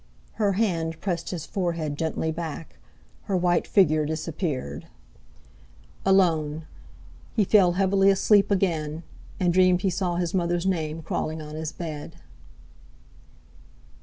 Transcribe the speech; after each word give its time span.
Her 0.41 0.53
hand 0.53 0.99
pressed 0.99 1.29
his 1.29 1.45
forehead 1.45 1.95
gently 1.95 2.31
back; 2.31 2.79
her 3.25 3.37
white 3.37 3.67
figure 3.67 4.03
disappeared. 4.03 4.87
Alone! 6.03 6.65
He 7.35 7.43
fell 7.43 7.73
heavily 7.73 8.09
asleep 8.09 8.49
again, 8.49 9.03
and 9.39 9.53
dreamed 9.53 9.83
he 9.83 9.91
saw 9.91 10.15
his 10.15 10.33
mother's 10.33 10.65
name 10.65 11.03
crawling 11.03 11.39
on 11.39 11.53
his 11.53 11.71
bed. 11.71 12.15